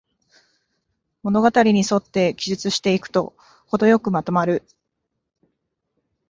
[1.21, 3.35] 物語にそって記述していくと、
[3.67, 4.63] ほどよくまとまる